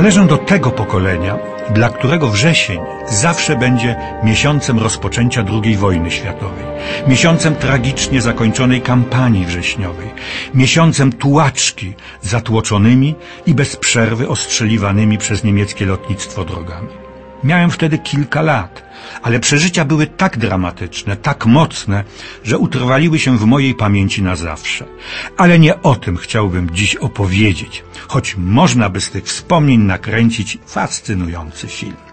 [0.00, 1.38] Należę do tego pokolenia,
[1.74, 6.64] dla którego wrzesień zawsze będzie miesiącem rozpoczęcia II wojny światowej,
[7.06, 10.10] miesiącem tragicznie zakończonej kampanii wrześniowej,
[10.54, 13.14] miesiącem tułaczki zatłoczonymi
[13.46, 16.99] i bez przerwy ostrzeliwanymi przez niemieckie lotnictwo drogami.
[17.44, 18.82] Miałem wtedy kilka lat,
[19.22, 22.04] ale przeżycia były tak dramatyczne, tak mocne,
[22.44, 24.86] że utrwaliły się w mojej pamięci na zawsze.
[25.36, 31.68] Ale nie o tym chciałbym dziś opowiedzieć, choć można by z tych wspomnień nakręcić fascynujący
[31.68, 32.09] film.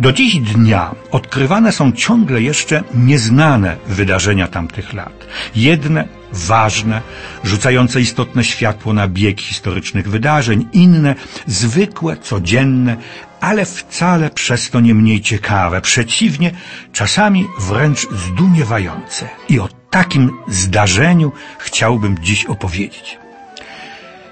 [0.00, 5.26] Do dziś dnia odkrywane są ciągle jeszcze nieznane wydarzenia tamtych lat.
[5.56, 7.00] Jedne ważne,
[7.44, 11.14] rzucające istotne światło na bieg historycznych wydarzeń, inne
[11.46, 12.96] zwykłe, codzienne,
[13.40, 16.50] ale wcale przez to nie mniej ciekawe, przeciwnie,
[16.92, 19.28] czasami wręcz zdumiewające.
[19.48, 23.19] I o takim zdarzeniu chciałbym dziś opowiedzieć.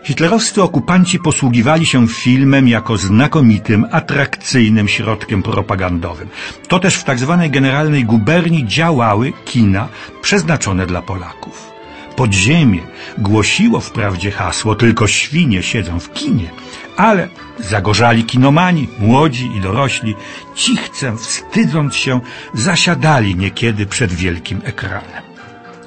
[0.09, 6.29] Hitlerowscy okupanci posługiwali się filmem jako znakomitym, atrakcyjnym środkiem propagandowym.
[6.69, 7.37] To też w tzw.
[7.41, 9.89] Tak generalnej guberni działały kina
[10.23, 11.71] przeznaczone dla Polaków.
[12.17, 12.81] Podziemie
[13.19, 16.51] głosiło wprawdzie hasło tylko świnie siedzą w kinie,
[16.97, 20.15] ale zagorzali kinomani, młodzi i dorośli,
[20.55, 22.21] cichcem, wstydząc się,
[22.55, 25.28] zasiadali niekiedy przed wielkim ekranem.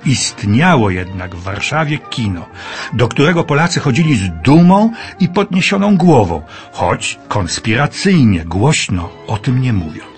[0.06, 2.46] Istniało jednak w Warszawie kino,
[2.94, 9.74] do którego Polacy chodzili z dumą i podniesioną głową, choć konspiracyjnie, głośno o tym nie
[9.74, 10.12] mówiąc.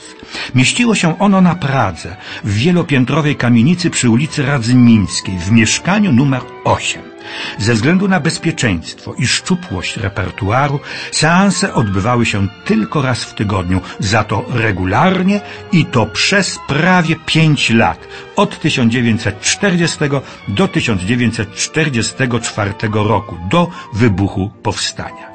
[0.56, 7.13] Mieściło się ono na Pradze, w wielopiętrowej kamienicy przy ulicy Radzymińskiej, w mieszkaniu numer 8.
[7.58, 10.80] Ze względu na bezpieczeństwo i szczupłość repertuaru,
[11.12, 17.70] seanse odbywały się tylko raz w tygodniu, za to regularnie i to przez prawie pięć
[17.70, 20.00] lat, od 1940
[20.48, 25.34] do 1944 roku, do wybuchu powstania.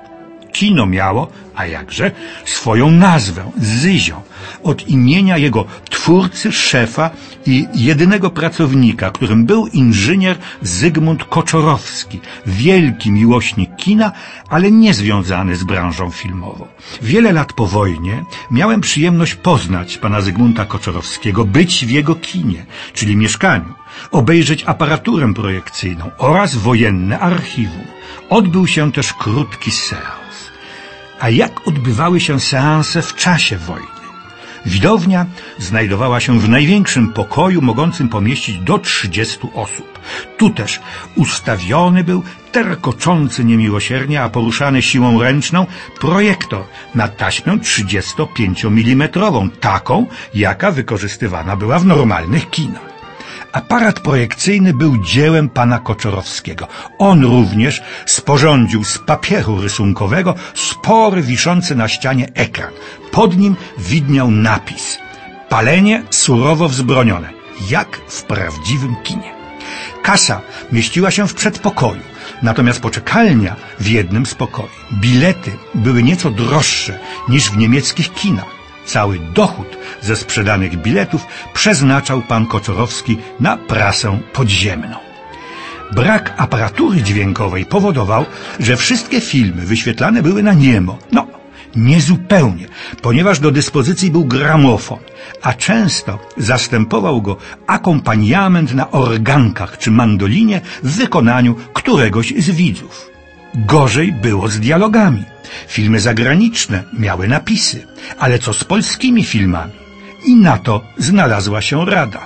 [0.53, 2.11] Kino miało, a jakże,
[2.45, 4.23] swoją nazwę, Zyzio,
[4.63, 5.65] od imienia jego
[6.09, 7.11] twórcy, szefa
[7.47, 14.13] i jedynego pracownika, którym był inżynier Zygmunt Koczorowski, wielki miłośnik kina,
[14.49, 16.67] ale nie związany z branżą filmową.
[17.03, 23.17] Wiele lat po wojnie miałem przyjemność poznać pana Zygmunta Koczorowskiego, być w jego kinie, czyli
[23.17, 23.75] mieszkaniu,
[24.11, 27.87] obejrzeć aparaturę projekcyjną oraz wojenne archiwum.
[28.31, 30.37] Odbył się też krótki seans.
[31.21, 33.98] A jak odbywały się seanse w czasie wojny?
[34.67, 35.27] Widownia
[35.59, 39.99] znajdowała się w największym pokoju mogącym pomieścić do 30 osób.
[40.37, 40.81] Tu też
[41.17, 45.67] ustawiony był terkoczący niemiłosiernie, a poruszany siłą ręczną
[46.01, 46.65] projektor
[46.95, 49.09] na taśmę 35 mm,
[49.61, 52.98] taką, jaka wykorzystywana była w normalnych kinach.
[53.53, 56.69] Aparat projekcyjny był dziełem pana Koczorowskiego.
[56.99, 62.73] On również sporządził z papieru rysunkowego spory wiszący na ścianie ekran.
[63.11, 64.99] Pod nim widniał napis
[65.49, 67.31] Palenie surowo wzbronione,
[67.71, 69.33] jak w prawdziwym kinie.
[70.03, 70.41] Kasa
[70.73, 72.03] mieściła się w przedpokoju,
[72.43, 74.69] natomiast poczekalnia w jednym z pokoi.
[74.93, 76.99] Bilety były nieco droższe
[77.29, 78.59] niż w niemieckich kinach.
[78.87, 84.97] Cały dochód ze sprzedanych biletów przeznaczał pan Kocorowski na prasę podziemną.
[85.93, 88.25] Brak aparatury dźwiękowej powodował,
[88.61, 90.99] że wszystkie filmy wyświetlane były na niemo.
[91.13, 91.27] No,
[91.77, 92.67] niezupełnie,
[93.03, 94.99] ponieważ do dyspozycji był gramofon,
[95.43, 97.37] a często zastępował go
[97.67, 103.11] akompaniament na organkach czy mandolinie w wykonaniu któregoś z widzów.
[103.55, 105.25] Gorzej było z dialogami.
[105.69, 107.87] Filmy zagraniczne miały napisy,
[108.19, 109.88] ale co z polskimi filmami?
[110.29, 112.21] I na to znalazła się rada.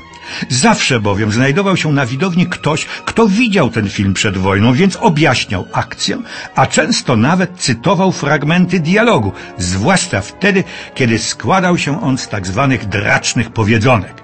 [0.48, 5.68] Zawsze bowiem znajdował się na widowni ktoś, kto widział ten film przed wojną, więc objaśniał
[5.72, 6.18] akcję,
[6.54, 10.64] a często nawet cytował fragmenty dialogu, zwłaszcza wtedy,
[10.94, 14.22] kiedy składał się on z tak zwanych dracznych powiedzonek.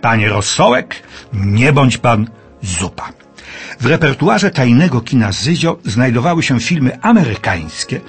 [0.00, 1.02] Panie Rosołek,
[1.32, 2.30] nie bądź pan
[2.62, 3.21] zupa.
[3.80, 8.00] W repertuarze tajnego kina Zyzio znajdowały się filmy amerykańskie,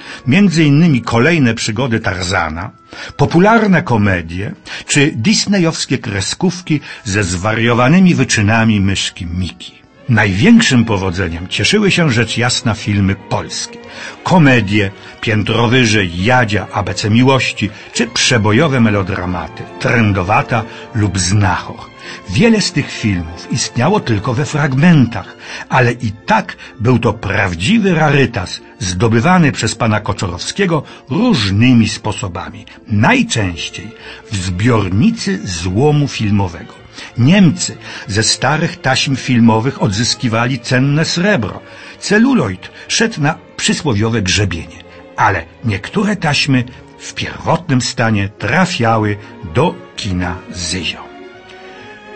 [0.66, 2.72] innymi kolejne przygody Tarzana,
[3.18, 4.54] popularne komedie
[4.88, 9.83] czy disneyowskie kreskówki ze zwariowanymi wyczynami myszki Miki.
[10.10, 13.80] Największym powodzeniem cieszyły się rzecz jasna filmy polskie.
[14.24, 14.92] Komedie,
[15.22, 20.64] piętro wyżej, Jadzia, ABC Miłości, czy przebojowe melodramaty, Trendowata
[20.96, 21.94] lub Znachor.
[22.30, 25.38] Wiele z tych filmów istniało tylko we fragmentach,
[25.70, 32.66] ale i tak był to prawdziwy rarytas, zdobywany przez pana Koczorowskiego różnymi sposobami.
[32.88, 33.92] Najczęściej
[34.32, 36.83] w zbiornicy złomu filmowego.
[37.18, 41.62] Niemcy ze starych taśm filmowych odzyskiwali cenne srebro.
[42.00, 44.84] Celuloid szedł na przysłowiowe grzebienie.
[45.16, 46.64] ale niektóre taśmy
[47.00, 49.18] w pierwotnym stanie trafiały
[49.54, 51.04] do kina Zyzio.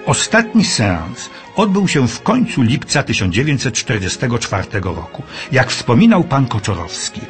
[0.05, 5.23] Ostatni seans odbył się w końcu lipca 1944 roku.
[5.51, 7.21] Jak wspominał pan Koczorowski,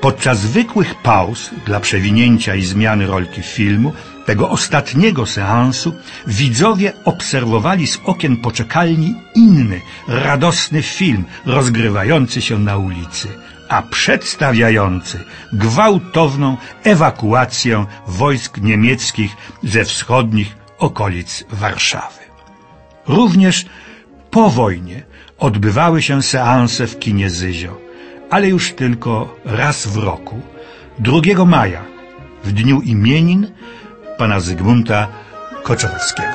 [0.00, 3.92] podczas zwykłych pauz dla przewinięcia i zmiany rolki filmu,
[4.26, 5.94] tego ostatniego seansu,
[6.26, 13.28] widzowie obserwowali z okien poczekalni inny, radosny film rozgrywający się na ulicy,
[13.68, 22.24] a przedstawiający gwałtowną ewakuację wojsk niemieckich ze wschodnich okolic Warszawy.
[23.06, 23.66] Również
[24.30, 25.02] po wojnie
[25.38, 27.78] odbywały się seanse w kinie Zyzio,
[28.30, 30.40] ale już tylko raz w roku,
[30.98, 31.84] 2 maja,
[32.44, 33.46] w dniu imienin
[34.18, 35.08] pana Zygmunta
[35.62, 36.34] Koczorowskiego.